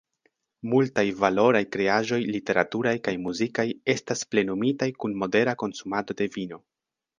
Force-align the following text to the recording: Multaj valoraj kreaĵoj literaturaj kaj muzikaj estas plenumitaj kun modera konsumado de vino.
Multaj 0.69 1.03
valoraj 1.23 1.61
kreaĵoj 1.75 2.19
literaturaj 2.37 2.95
kaj 3.09 3.15
muzikaj 3.27 3.67
estas 3.97 4.27
plenumitaj 4.33 4.91
kun 5.05 5.17
modera 5.27 5.57
konsumado 5.67 6.21
de 6.23 6.33
vino. 6.41 6.63